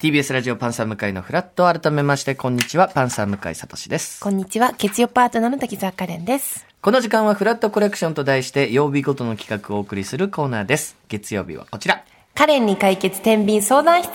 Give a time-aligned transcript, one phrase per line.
[0.00, 4.22] TBS ラジオパンサー向井のフラット改めまして、こんにちは、パンサー向井聡です。
[4.22, 6.66] こんにちは、月曜パートナーの滝沢カレンです。
[6.80, 10.96] この時間はフラットコレクションと題して、曜日ごとの企画をお送りするコーナーです。
[11.08, 12.02] 月曜日はこちら。
[12.34, 14.10] カレンに解決天秤相談室。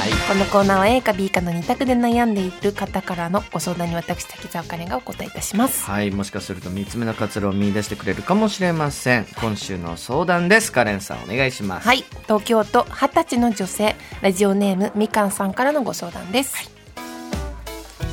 [0.00, 0.12] はい。
[0.26, 5.84] このコーナーは A か B かの2択で悩んでいる方からのご相談に私、滝沢カレンがお答えいたします。
[5.84, 9.26] はい、もしかすると3つ目の活路を見出してくれるかもしれません。
[9.38, 10.72] 今週の相談です。
[10.72, 11.86] カレンさんお願いします。
[11.86, 16.70] はい、東京都二十歳の女性、ラジオネームみかんさんからのご相談です。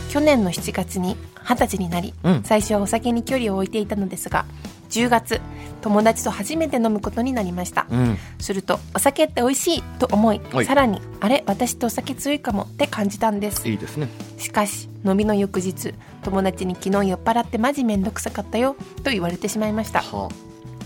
[0.09, 4.45] 去年の7月に二十歳になり、うん最初はお酒に距離を置いていたのですが、
[4.90, 5.41] 10月、
[5.82, 7.88] 友達と初めて飲むことになりました。
[7.90, 8.18] うん。
[8.40, 14.09] するとお酒って美味しいと思いはいさらにあれ私ってお酒強いかもって感じたんですいいですね。
[14.38, 20.30] しかし飲みの翌日友達に昨日酔っ払ってマジめんどくさかったよと言われてしまいましたは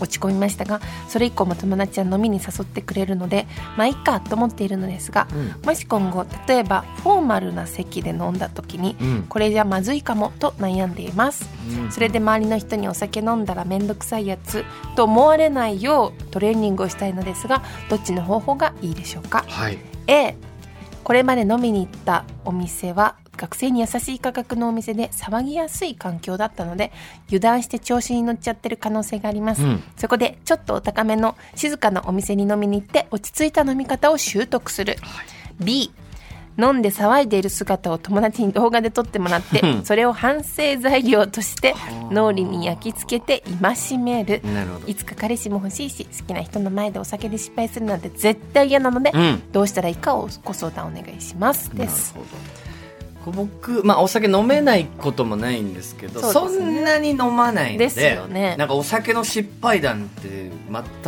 [0.02, 5.66] 落ち込みましたがそれ以降も友達は飲みに誘ってくれるのでまあいっかと思っているのですが、うん。
[5.66, 9.22] もし今後例えばフォーマルな席で飲んだ時に、うん。
[9.28, 11.48] これじゃまずいかもと悩んでいます。
[11.80, 11.92] うん。
[11.92, 14.64] それで周りの人にお酒飲んだらめんどくさいやつ
[14.96, 19.44] と思われないようトレーニングをしたいのですがどっちの方法がいいでしょうか？
[19.48, 19.78] はい。
[20.08, 20.34] A
[21.04, 26.92] これまで飲みに行ったお店は学生に優しい価格のお店で騒ぎやすい環境だったので
[27.26, 29.82] 油断して調子に乗っちゃってる可能性があります、うん。
[29.96, 34.96] そこでちょっとお高めの静かなお店に飲みに行って落ち着いた飲み方を習得する、
[35.58, 35.92] B
[36.58, 39.84] 飲んで騒いでいる姿を友達に動画で撮ってもらってうん。
[39.84, 42.14] それを反省材料としてはあ。
[42.14, 44.40] 脳裏に焼き付けて戒める。
[44.44, 44.86] なるほど。
[44.86, 49.42] いつか彼氏も欲しいし好きな人の前でお酒で失敗するなんて絶対嫌なので、うん。
[49.52, 51.68] どうしたらいいかをご相談お願いします。
[51.68, 52.14] なるです
[53.24, 56.80] 僕、まあ、お酒飲めないこともないんですけど、そね。
[56.80, 58.56] んなに飲まないんでですよね。
[58.58, 60.50] なんかお酒の失敗談って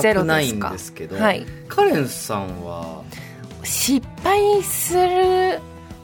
[0.00, 1.44] 全くないんですけどはい。
[1.68, 3.02] カレンさんは
[3.64, 5.60] 失敗する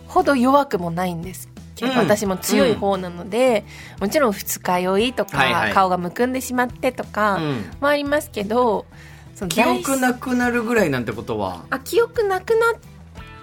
[0.08, 1.48] ほど弱くもないんです。
[1.76, 1.98] けど、うん。
[1.98, 3.64] 私も強い方なので、
[4.00, 5.72] もちろん二日酔いとか、はいはい。
[5.72, 7.64] 顔がむくんでしまってとかうん。
[7.80, 8.86] もありますけど、
[9.34, 11.64] その記憶なくなるぐらいなんてことは？
[11.70, 12.80] あ記憶なくなっ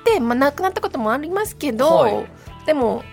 [0.03, 2.25] て、まあ、なくなったこともありますけど、はい。
[2.65, 3.03] でも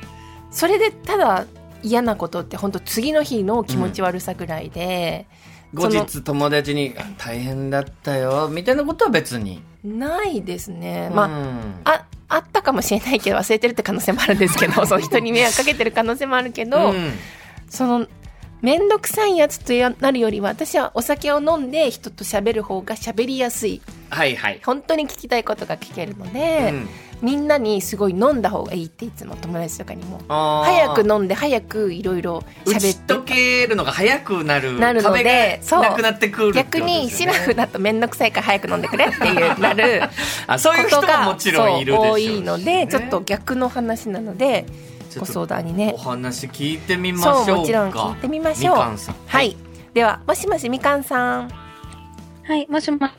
[0.50, 1.46] それでただ
[1.82, 5.26] 嫌なことって本当次の日の気持ち悪さぐらいで、
[5.74, 9.62] 後日友達にあ「大変だったよ」みたいなことは別に。
[9.84, 11.80] ないですね、まあうん。
[11.84, 17.12] ああったかもしれないけど忘れてるって可能性もあるんですけど その人に迷惑かけてる可能性もあるけど、うん。
[17.68, 18.06] その
[18.64, 23.82] 面倒くさいやつとなるよりは私はお酒を飲んで人と喋る方が喋りやすい。
[24.08, 26.88] はいはい、本当に聞きたいことが聞けるので、うん。
[27.20, 30.18] みんなにすごい飲んだ方がいいっていつも友達とかにも。
[30.28, 34.78] 早く飲んで早くいろいろ打ち喋って解けるのが早くなる。
[34.78, 35.82] なるので壁そう。
[35.82, 40.02] がなくなってくるって逆にシラフだと面倒くさいから早く飲んでくれっていうなる
[40.46, 44.64] あそういう人ももちろんいるでしょうし、そう多いのでちょっと逆の話なので
[45.20, 45.92] ご相談にね。
[45.94, 47.44] お話聞いてみましょうか。
[47.44, 48.74] そうもちろん聞いてみましょう。
[48.76, 49.14] みかんさん。
[49.26, 49.56] はい、
[49.92, 51.50] ではもしもしみかんさん。
[52.46, 53.10] はい、もしもし、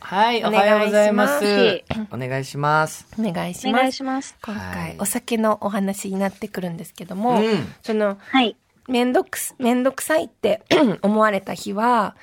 [0.00, 1.44] はいおお願いはようございます。
[1.44, 3.06] しお願いします。
[3.18, 4.36] お願いしお願ますいします。
[4.44, 7.72] 今はい回お酒のお話になってくるんですけども、うん。
[7.82, 8.56] そのはい。
[8.88, 10.62] めんどくすめんどくさいって
[11.02, 12.16] 思われた日は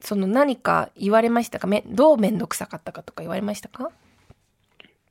[0.00, 1.66] その何か言われましたか？
[1.66, 3.90] めどうめんどくさかったかとか言われましたか？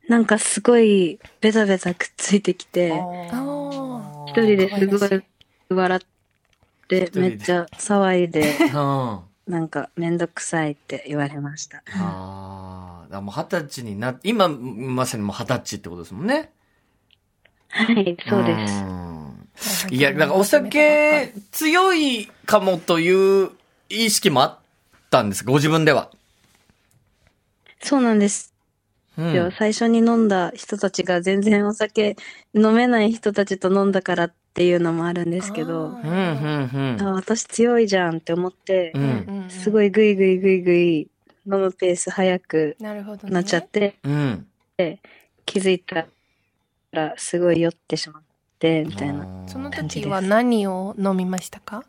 [0.08, 5.24] なんかすごいベタベタくっついてきて、あ一人ですごい
[5.70, 11.84] 笑って、めっちゃ騒いで、 うんなんかめんどくさいって言われました。
[11.98, 16.52] ああ、もう二十歳になって、今、まさにもう二十歳ってことですもんね。
[17.68, 18.68] はい、そうで
[19.56, 19.80] す。
[19.88, 19.88] す。
[19.94, 23.52] いや、だからお酒強いかもという
[23.90, 24.60] 意識もあっ
[25.10, 25.52] たんですか？
[25.52, 26.10] ご自分では。
[27.82, 28.53] そうなんです
[29.18, 29.52] うんよ。
[29.52, 32.16] 最初に飲んだ人たちが全然お酒
[32.54, 39.50] 飲めない人たちと飲んだからっていうのもあるんですけど、うん、うん、あ私強いじゃんって思ってう、ん。
[39.50, 41.08] すごいグイグイグイグイ
[41.46, 44.48] 飲むペース早くなるほど、ね、なっちゃって、うん。
[45.46, 46.08] 気づいた
[46.92, 48.24] らすごい酔ってしまっ
[48.60, 49.28] て、みたいな。
[49.48, 51.84] その感じです時は何を飲みましたか？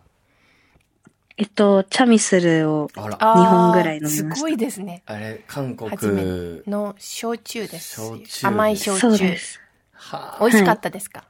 [1.37, 4.35] えっと、チャミスルを、あら、あー二本ぐらい飲みました。
[4.37, 5.03] すごいですね。
[5.07, 5.91] あれ、韓国。
[5.91, 6.23] 初め
[6.71, 8.47] の焼酎です焼酎。
[8.47, 9.09] 甘い焼酎。
[9.09, 9.61] そうです。
[9.93, 11.25] は美味しかったですか、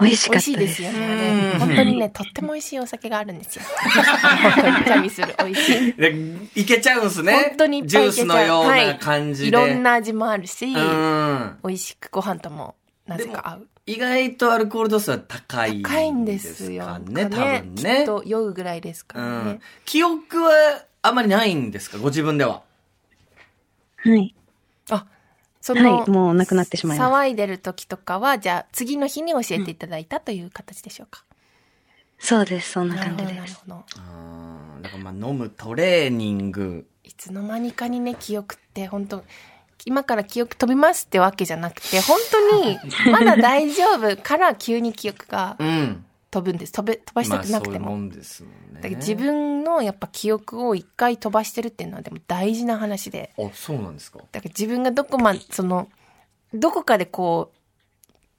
[0.00, 0.50] 美味し美かったです。
[0.50, 3.64] 味しいですよね本当にねとっても美味しいお酒があるんですよ。
[3.64, 5.92] 本当にチャミする美味しい。
[5.94, 6.14] で
[6.54, 7.32] いけちゃうんすね。
[7.32, 8.26] 本当にいっぱジューいいけちゃう。
[8.26, 9.48] スのようはない感じで。
[9.48, 11.58] いろんな味もあるし、うん。
[11.64, 12.76] 美味しくご飯とも
[13.06, 18.06] なぜか合う意外とアルコール度数は高い高いんですよかね、多分きねっ。
[18.06, 22.62] と酔うぐらいですかねん、記憶はあまりないんですかご自分では？
[23.96, 24.34] はい。
[25.60, 26.98] その、はい、もうなくなってしまい。
[26.98, 31.24] 騒いでる時とかは、じゃあ次の日に教えていただいたという形でしょうか。
[32.18, 33.34] そうです、そんな感じです。
[33.34, 33.84] なるほど。
[33.96, 36.86] あーだからまあ飲むトレーニング。
[37.04, 39.24] いつの間にかにね、記憶って本当
[39.84, 42.78] 今から記憶飛びますってわけじゃなくて、本当に
[43.12, 46.04] まだ大丈夫から急に記憶がうん。
[46.30, 46.72] 飛ぶんです。
[46.72, 47.86] 飛べ、飛ばしたくなくても。
[47.86, 48.80] まあそういうもんですもんね。
[48.80, 53.32] だから自分のやっぱ記憶を一回飛ばしてるっていうのはでも大事な話で。
[53.38, 54.18] あ、そうなんですか。
[54.18, 55.88] だから自分がどこまで、その、
[56.52, 57.57] どこかでこう、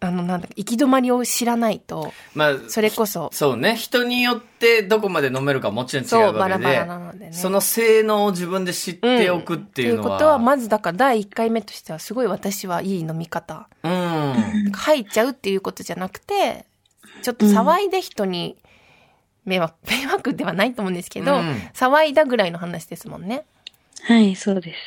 [0.02, 3.76] あの、なんだか、行き止まりを知らないと、まあ、それこそ、そうね。
[3.76, 6.40] 人によってどこまで飲めるかもちろん違うそう、わけで。
[6.40, 7.34] バラバラなのでね。
[7.34, 10.04] その性能を自分で知っておくっていうのは。
[10.04, 13.68] ということは、まずだから第1回目としては、すごい私はいい飲み方。
[13.84, 14.72] うん。
[14.74, 16.66] 入っちゃうっていうことじゃなくて、
[17.22, 18.58] ちょっと騒いで人に
[19.46, 23.46] 迷惑、迷惑ではないと思うんですけど、うん騒いだぐらいの話ですもんね。
[24.04, 24.80] はい、そうです。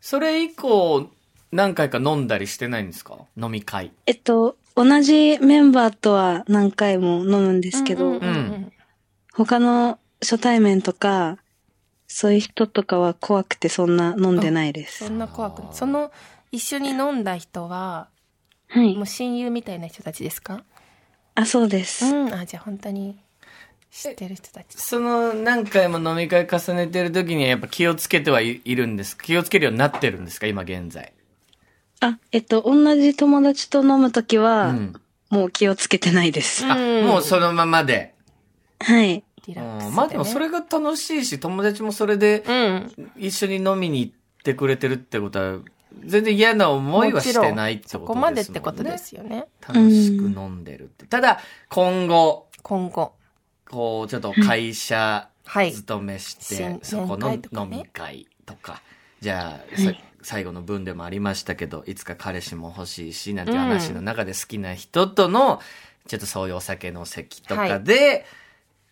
[0.00, 1.10] それ以降、
[1.52, 3.18] 何回か飲んだりしてないんですか？
[3.36, 3.92] 飲み会。
[4.06, 8.72] えっと、同じメンバーとは何回も飲むんですけど、うんうんうん
[9.32, 11.38] 他の初対面とか、
[12.08, 15.04] そういう人とかは怖くてそんな飲んでないです。
[15.06, 15.72] そんな怖くない。
[15.72, 16.10] その、
[16.52, 18.08] 一緒に飲んだ人は、
[18.68, 19.06] はいもう。
[19.06, 20.64] 親友みたいな人たちですか？
[21.36, 22.04] あ、そうです。
[22.04, 22.34] うん。
[22.34, 23.18] あ、じゃあ本当に
[23.90, 24.66] 知ってる人たち。
[24.76, 30.48] その何回も飲み会重ねてる時にはやっぱ気をつけてはいいるんです気をつけるようになってるんですか？
[30.48, 31.12] 今現在。
[32.00, 35.00] あ、えっと、同じ友達と飲むときは、うん。
[35.30, 36.64] もう気をつけてないです。
[36.66, 38.14] あ、うんもうそのままで。
[38.80, 39.22] はい。
[39.46, 43.12] リラックス、うんまあでもそれが楽しいし、友達もそれでうん。
[43.16, 44.12] 一緒に飲みに行っ
[44.42, 45.58] てくれてるってことは、
[46.04, 48.06] 全然嫌な思いはしてないってことですもんね。
[48.06, 49.46] そこまでってことですよね。
[49.60, 51.06] 楽しく飲んでるって。
[51.06, 53.12] ただ、今後、今後。
[53.68, 55.72] こう、ちょっと会社はい。
[55.72, 58.82] 勤めして、新そこの年会とかね飲み会とか、
[59.20, 59.92] じゃあ、さ
[60.22, 65.60] 最後の文でもありましたけど、いつか彼氏も欲しいし、なんて話の中で好きな人との、
[66.06, 68.26] ちょっとそういうお酒の席とかで、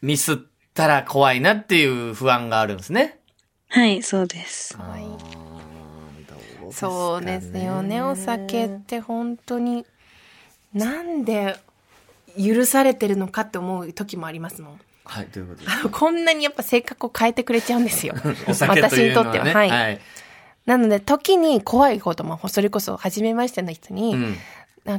[0.03, 0.37] ミスっ
[0.75, 3.19] たら怖いなっていう不安があるんですね。
[3.69, 4.77] はい、そうです。
[4.77, 5.49] はい
[6.71, 8.03] そうですよね。
[8.03, 9.87] お酒って本当に、
[10.75, 11.57] なんで
[12.37, 14.81] 許されてるのかって思う時もありますもん。
[15.05, 18.15] はい、ということでこんなにやっぱ性格を変えてくれちゃうんですよ。
[18.47, 19.25] お酒というのはね。
[19.25, 19.45] 私にとっては。
[19.47, 19.71] はい。
[19.71, 20.01] はい。
[20.69, 24.37] なので、時に怖いことも、それこそ、初めましての人に、うん。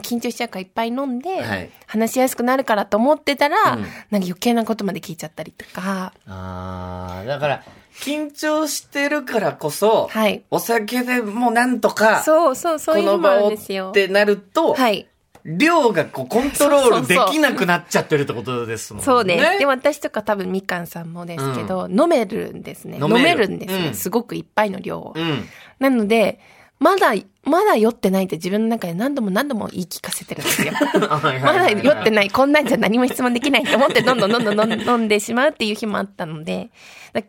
[0.02, 7.64] 緊張しちゃうからいっぱい飲んで、はい話しやすくなるからと思ってたら、うんなんか余計なことまで聞いちゃったりとか、ああ、だから、
[8.02, 10.44] 緊張してるからこそ、はい。
[10.50, 13.94] お酒でもうなんとか、そうそう、そうこいうのもあの場をるんですよっ。
[13.94, 15.08] てなると、はい。
[15.46, 19.06] 量がこうコントロールできなくなっちゃってるってことですもんね。
[19.06, 19.60] そうです。
[19.60, 22.98] で、私とか多分みかんさんもですけど、飲めるんですね。
[22.98, 25.14] 飲飲めるんですね、うんすごくいっぱいの量を。
[25.16, 25.46] うん。
[25.80, 26.40] なので、
[26.80, 27.14] まだ、
[27.44, 30.74] まだ酔ってないって自分の中で何度も何度も言い聞かせてるんですよ。
[31.12, 36.70] まだ酔ってない、こんなんじゃ何も質問できないと思って、どんどんどんどん飲んでしまうっていう日もあったので、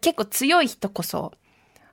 [0.00, 1.32] 結構強い人こそ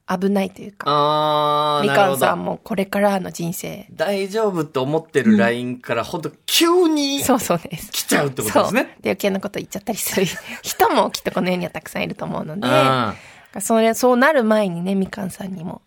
[0.09, 1.89] 危ないというか、ああ、み。
[1.89, 7.91] かんさんもこれからの人生、大丈夫って思ってるラインから、ほんと急にそうそうです。
[7.91, 8.83] 来ちゃうってことですね。
[9.01, 10.25] で、余計なこと言っちゃったりする
[10.63, 13.61] 人もきっとこの世にはたくさんいると思うので、うん。
[13.61, 15.81] それ、そうなる前にね、みかんさんにも。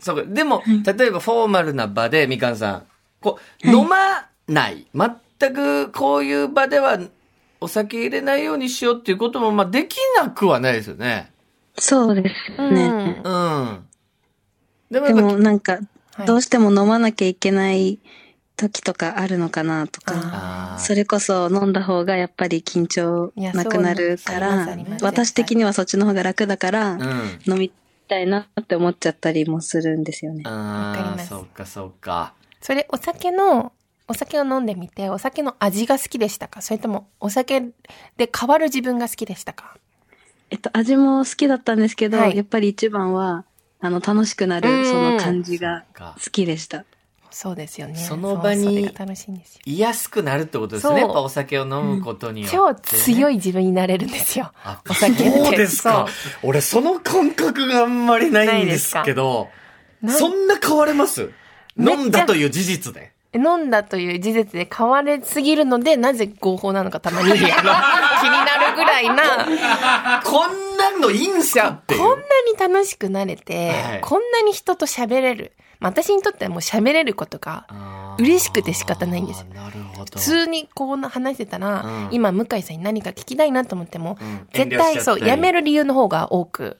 [0.00, 0.22] そうか。
[0.26, 2.82] でも、例えばフォーマルな場で、みかんさん、
[3.20, 4.86] こう、飲まない。
[4.94, 6.98] 全くこういう場では、
[7.60, 11.32] お酒入れないようにしようっていうことも、まあ、できなくはないですよね。
[11.78, 13.22] そうですね。
[13.24, 13.32] うん。
[13.32, 13.86] うん。
[14.90, 15.78] でもでもなんか、は
[16.24, 17.98] いどうしても飲まなきゃいけない
[18.56, 24.66] 時とかあるのかなとか、それこそ飲んだ方がやっぱり緊張なくなるから
[25.02, 27.38] 私的にはそっちの方が楽だから、うん。
[27.46, 27.70] 飲み
[28.08, 30.42] たいなって思っちゃったりもするんですよね。
[30.46, 32.32] ああ、わかりますそうか、そうか。
[32.62, 33.72] それ、お酒の、
[34.08, 36.62] お酒を飲んでみて、お酒の味が好きでしたか？
[36.62, 37.60] それとも、お酒
[38.16, 39.76] で変わる自分が好きでしたか？
[40.50, 43.44] えっと、味も好きだったんですけど、はいやっぱり一番は、
[43.80, 46.84] あの、楽しくなうんる、その感じが好きでした。
[47.30, 47.96] そうですよね。
[47.96, 49.60] その場にそうそれが楽しいんですよ。
[49.66, 51.00] 居やすくなるってことですそうね。
[51.00, 52.78] やっぱお酒を飲むことによって、超ね。
[52.82, 54.52] 強い自分になれるんですよ。
[54.64, 56.06] あお酒ってそうですか。
[56.42, 59.48] 俺、その感覚があんまりないんですけど、
[60.00, 61.30] なそんな変われます？
[61.74, 63.12] めっちゃ飲んだという事実で。
[63.36, 71.80] 飲んだという事実で変われすぎるので、なぜ合法なのかたまに 気になるぐらいな、こんなのいいんすか。
[71.86, 74.00] こんなに楽しくなれて、はい。
[74.00, 75.52] こんなに人と喋れる。
[75.78, 77.66] まあ私にとってはもう喋れることが、
[78.18, 79.40] 嬉しくて仕方ないんです。
[79.40, 79.46] よ。
[79.98, 82.08] 普通にこう話してたら、うん。
[82.12, 84.48] 今向井さんに何か聞きたいなと思っても、うん。
[84.52, 86.78] 絶対そう、やめるる理由の方が多く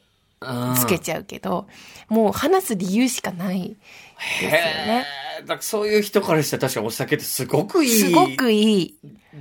[0.77, 1.67] つけゃちゃうけど、
[2.09, 3.77] もう話す理由しかないで
[4.41, 5.05] すよね。
[5.39, 8.99] えだからそういう人からしたら確かにお酒ってすごくいいすごくいい。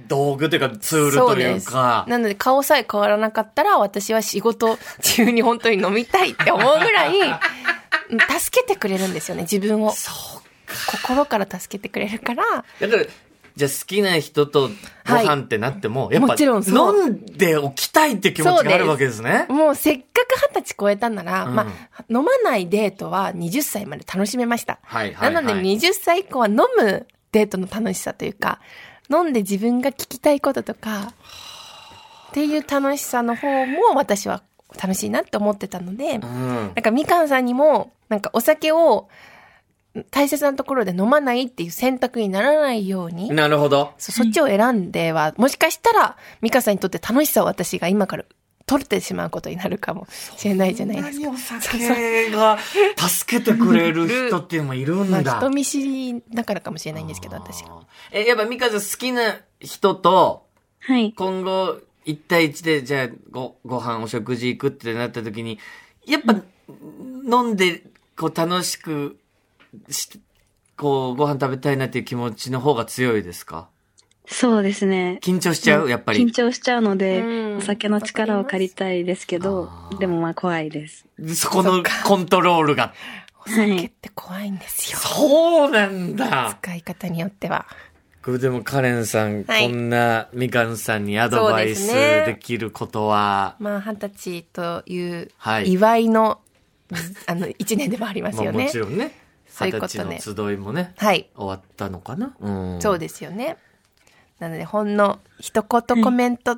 [0.08, 2.06] 道具というかツールというか。
[2.08, 7.14] なので顔さえ変わらなかったら私は仕事中に本当に飲みたいって思うぐらい、
[8.40, 9.92] 助けてくれるんですよね、自分を。
[9.92, 10.46] そう
[10.92, 12.44] 心から助けてくれるから、
[12.80, 13.06] だから、
[13.56, 14.70] じゃあ好きな人と
[15.08, 19.46] ご飯ってなっても、やっぱもちろんそう飲んでおきたいっていう気持ちがあるわけですね。
[19.50, 24.80] もうせっかく二十歳超えたなら、うんまあ、飲まないデートは20歳まで楽しめました。
[24.84, 25.46] はいはい、はい。
[25.46, 28.60] なので20歳以降は飲むデートの楽しさというか、
[29.10, 31.14] 飲んで自分が聞きたいこととか、
[32.30, 34.44] っていう楽しさの方も私は
[34.82, 39.08] 楽しいなって思ってたので、うんなんかみかんさんにも、なんかお酒を
[40.12, 43.94] 大切なところで飲まないっていう選択にならないように、なるほど。
[43.98, 48.26] そそっちを選んでは、もしかしたら、ミカさんにとって楽しさを私が今から
[48.66, 51.26] 取れてしまうことになるかもしれないじゃないですか。
[51.28, 52.58] 何お酒が
[52.98, 55.38] 助けてくれる人っていうのもいるんまあ、だ。
[55.38, 57.70] 人見知りだからかもしれないんですけど、私が。
[58.12, 60.46] え、やっぱミカさん好きな人と、
[60.80, 61.14] はい。
[61.14, 65.60] 今後、1対1で、じゃあ、ご、ご飯、お食事行くってなった時に、
[66.06, 66.36] やっぱ、
[66.68, 67.84] 飲んで、
[68.18, 69.18] こう、楽しく
[69.90, 70.10] し、
[70.78, 73.70] こう、ご飯食べたいなっていう気持ちの方が強いですか？
[74.28, 75.20] そうですね。
[75.22, 75.90] 緊張しちゃう？
[75.90, 76.32] やっぱ緊り。
[76.32, 77.24] 張しちゃうので、う
[77.56, 81.06] んお酒の力を借りたいですけどでもまあ怖いです。
[81.36, 82.94] そこのコントロールが。
[83.46, 84.98] お酒って怖いんですよ。
[84.98, 86.58] そうなんだ。
[86.60, 87.68] 使い方によっては。
[88.24, 96.42] これでもカレンさん、はいこんなみかんさんにアドバイスできることは、まあ、二十歳というはい祝いの、
[97.28, 98.72] あの、一年でもありますまあもよね。
[98.72, 99.12] ちろんね、
[99.56, 101.30] そうい二うことね集いもね、はい。
[101.34, 102.36] 終わったのかな？
[102.40, 102.82] うん。
[102.82, 103.58] そうですよね。
[104.40, 106.58] なので、ほんの一言コメント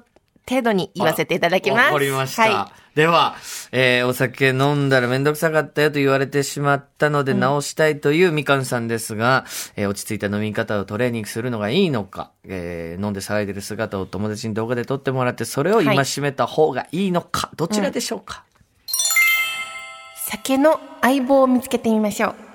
[0.49, 1.93] 程度に言わせていただきます。
[1.93, 2.41] わかりました。
[2.41, 3.35] はでは、
[3.71, 18.43] えーお酒飲んだらめんどくさかったよと言われてしまったので直したいというみかんさんですが、えー落ち着いた飲み方をトレーニングするのがいいのか、えー飲んで騒いでる姿を友達に動画で撮ってもらって、それを戒めた方がいいのか、どちらでしょうか、
[18.87, 20.31] い。
[20.31, 22.46] 酒の相棒を見つけてみましょほう。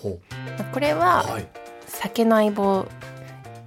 [0.00, 1.46] これは、はい。
[1.86, 2.86] 酒の相棒、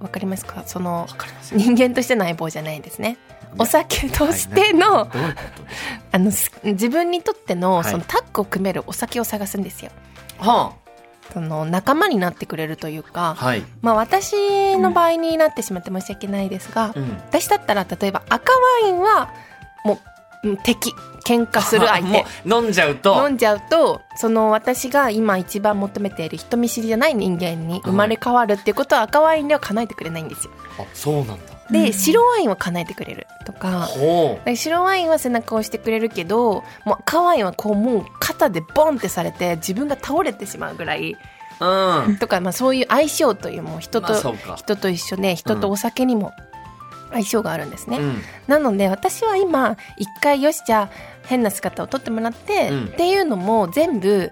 [0.00, 0.62] わかりますか？
[0.66, 1.06] その。
[1.52, 3.18] 人間としての相棒じゃないですね。
[3.58, 5.08] お酒としての、
[6.10, 9.92] あの、す自分にとっての、はいそのタッグを組めるお酒を探すんですよ。
[10.40, 10.72] かは
[11.32, 13.62] その、仲間になってくれるというか、あ、はい。
[13.80, 17.10] まあ私の場合になってしまって申し訳ないですが、うん。
[17.28, 19.32] 私だったら例えば赤ワインは
[19.84, 20.13] もううん
[20.62, 30.52] 敵喧嘩する相 も手う飲んじゃうと、飲んじゃうとその私が今一番求めている人見知りじゃない人間に生まれ変わるっていうことは赤ワインでは叶えてくれないんですよ。
[30.78, 31.34] あ、そうなんだ。
[31.70, 31.92] で、うん。
[31.92, 33.88] 白ワインは叶えてくれるとか
[34.54, 41.16] 白ワインは背中を押してくれるけどもう赤ワインはこうもう肩でボンってされて自分が倒れてしまうぐらい
[41.60, 42.16] うん。
[42.18, 46.32] とか、まあ、そういう相性というもう人と、まあ人と一緒で人とお酒にも
[47.12, 48.22] 相性があるんですね、うん。
[48.46, 50.88] なので私は今一回よしじゃあ
[51.26, 54.30] 変な姿を撮ってもらって、うんっていうのも全部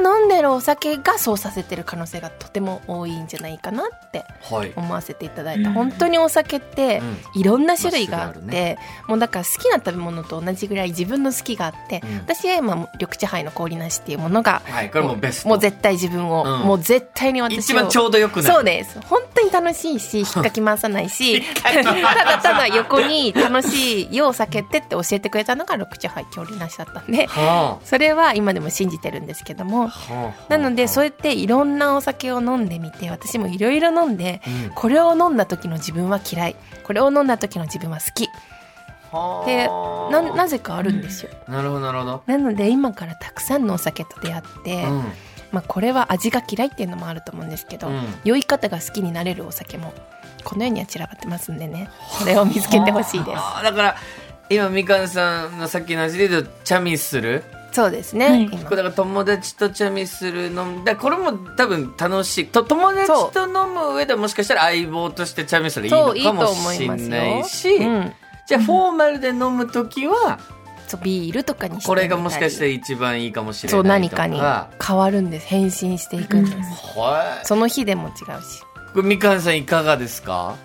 [0.00, 4.72] 今飲んでるお酒がそうさせてる可能性がとても多いんじゃないかなってはい。
[4.76, 5.74] 思わせていただいた、うん。
[5.74, 7.02] 本当にお酒って
[7.34, 12.16] いろんな種類があって、まあ種類あるもうだから好きな食べ物と同じぐらい自分の好きがあって、うん。
[12.18, 15.48] 私は今緑茶杯の氷なしっていうものがはい、これもベスト。
[15.48, 16.66] もう絶対自分を、うん。
[16.66, 19.00] もう絶対に私を一番ちょうどよくそうです。
[19.02, 29.90] 本当に楽しいし引っかき回さないし ただただ横に楽しいよお酒ってって教えてくれたのが緑茶杯距離なしだったんではそれは今でも信じてるんですけども。
[30.48, 34.74] なのでそうやっていろんなお酒を飲んでみて私もいろいろ飲んでうん。
[34.74, 36.56] これを飲んだ時の自分は嫌い。
[36.82, 38.28] これを飲んだ時の自分は好き。
[39.12, 39.46] はあ。
[39.46, 39.68] で
[40.12, 41.30] ななぜかあるんですよ。
[41.46, 42.22] なるほど、なるほど。
[42.26, 45.04] なので今からたくさんのお酒と出会って、うん。
[45.50, 48.02] まあ、これは味が嫌いっていうのもあると思うんですけど、うん。
[48.24, 49.94] 酔い方が好きになれるお酒も
[50.44, 51.90] この世には散らばってますんでね。
[52.18, 53.62] それを見つけてほしいです。
[53.62, 53.96] だから、
[54.50, 57.44] 今、みかんさんのさっきの話で言うと、チャミする。
[57.70, 58.42] そうですね、はい。
[58.44, 58.58] 今。
[58.64, 62.46] これだから友達とチャミするのだこれも多分楽しい。
[62.46, 68.12] と友達と飲む上ではもしかしたら相棒としてチャミするいいのかもしれいますよないし、うん、
[68.48, 70.40] じゃあフォーマルで飲む時は
[70.88, 73.88] そうビールとかにしてこれがもしかしてみ一番いいかもしれないとか。
[73.88, 74.40] 何かに
[74.84, 75.46] 変わるんです。
[75.46, 77.46] 変身していくんです、はい。
[77.46, 78.62] その日でも違うし。
[78.94, 80.56] これみかんさんいかがですか？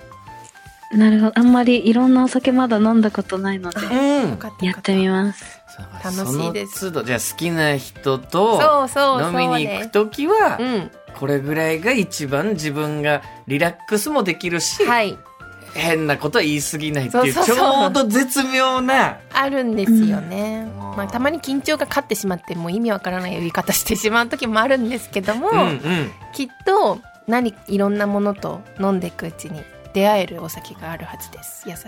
[0.93, 1.39] なるほど。
[1.39, 3.89] あんまりいろんなお酒まだ飲んだことないので、う
[4.27, 4.39] ん。
[4.61, 5.59] やってみます。
[6.03, 6.79] 楽しいです。
[6.79, 10.91] その都度じゃあ好きな人とそうそうそう飲みに行く時はうん。
[11.13, 15.17] これぐらいが一番自分がリラックスもできるし、はい。
[15.73, 19.17] 変なことは言い過ぎないっていうちょうど絶妙な。
[19.31, 20.67] あるんですよね。
[20.67, 20.97] うん。
[20.97, 26.11] まあ、たまに緊張が勝ってしまって、もう意味わからない呼び方してしまう時もあるんですけども、うんうん。
[26.33, 29.63] きっと何、いろんなものと飲んでいくうちに
[29.93, 31.69] 出会えるお酒があるはずです。
[31.69, 31.79] 優し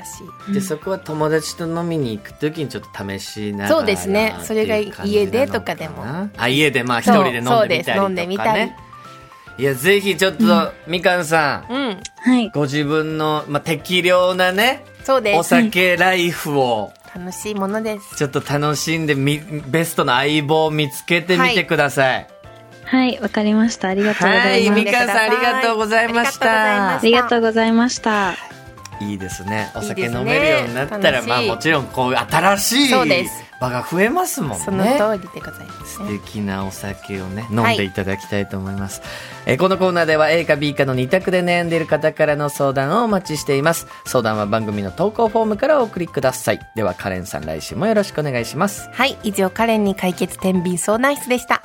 [0.49, 0.53] い。
[0.53, 3.69] で、そこは友達と飲みに行くときにちょっと試しながら。
[3.69, 6.03] そうですねそれが家でとかでも。
[6.37, 8.03] あ、家でまあ一人で飲んでみたりとか、ね。
[8.03, 8.71] 飲んでみたり
[9.57, 12.03] いや、ぜひちょっと、みかんさん、うん。
[12.17, 12.49] はい。
[12.49, 15.49] ご自分の、まあ、適量なね、おそうです。
[15.49, 18.17] 酒ライフを、楽しいものです。
[18.17, 22.13] ちょっと楽しんでみ、ベストの相棒を見つけてみてください。
[22.15, 22.27] はい、
[23.21, 23.89] わかりました。
[23.89, 24.81] ありがとうござはいい、ます。
[24.81, 26.97] みかんさんありがとうございました。
[26.97, 28.33] ありがとうございました。
[29.01, 29.71] いいですね。
[29.75, 34.57] お酒飲めるようになったら、楽しいまあもちろんこういう新しいそうです場が増えますもんね。
[34.65, 36.19] その通りでございます素ね。
[36.19, 39.01] 敵なお酒をね、飲んでいただきたいと思います。
[39.45, 43.87] えーこのコーナーでは A か B かの2択で悩んでいる方からの相談をお待ちしています。
[44.05, 46.59] 相談は番組の投稿フォームからお送りください。
[46.75, 48.89] では、カレンさん来週もよろしくお願いします。
[48.91, 51.61] はい、以上、カレンに解決天秤相談室でした。